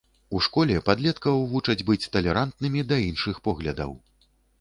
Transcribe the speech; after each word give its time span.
У 0.37 0.39
школе 0.45 0.77
падлеткаў 0.87 1.43
вучаць 1.51 1.83
быць 1.89 2.09
талерантнымі 2.15 2.81
да 2.93 2.97
іншых 3.11 3.35
поглядаў. 3.49 3.93